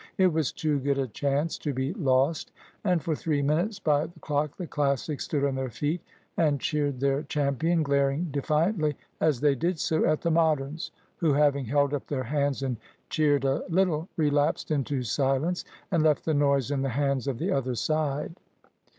It 0.17 0.33
was 0.33 0.51
too 0.51 0.79
good 0.79 0.97
a 0.97 1.05
chance 1.07 1.59
to 1.59 1.75
be 1.75 1.93
lost, 1.93 2.51
and 2.83 3.03
for 3.03 3.13
three 3.15 3.43
minutes 3.43 3.77
by 3.77 4.07
the 4.07 4.19
clock 4.19 4.57
the 4.57 4.65
Classics 4.65 5.25
stood 5.25 5.43
on 5.45 5.53
their 5.53 5.69
feet 5.69 6.01
and 6.37 6.59
cheered 6.59 6.99
their 6.99 7.21
champion, 7.21 7.83
glaring 7.83 8.23
defiantly 8.31 8.97
as 9.19 9.41
they 9.41 9.53
did 9.53 9.77
so 9.79 10.03
at 10.07 10.21
the 10.21 10.31
Moderns, 10.31 10.89
who 11.17 11.33
having 11.33 11.65
held 11.65 11.93
up 11.93 12.07
their 12.07 12.23
hands 12.23 12.63
and 12.63 12.77
cheered 13.11 13.45
a 13.45 13.63
little, 13.69 14.09
relapsed 14.17 14.71
into 14.71 15.03
silence 15.03 15.65
and 15.91 16.01
left 16.01 16.25
the 16.25 16.33
noise 16.33 16.71
in 16.71 16.81
the 16.81 16.89
hands 16.89 17.27
of 17.27 17.37
the 17.37 17.51
other 17.51 17.75
side. 17.75 18.35